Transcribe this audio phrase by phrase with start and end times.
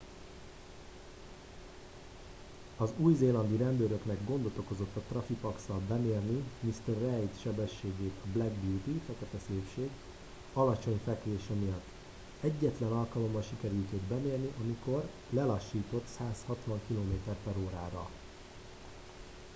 [2.77, 9.89] az új-zélandi rendőröknek gondot okozott traffipax-szal bemérni mr reid sebességét a black beauty fekete szépség
[10.53, 11.85] alacsony fekvése miatt.
[12.41, 18.09] egyetlen alkalommal sikerült őt bemérni amikor lelassított 160 km/h-ra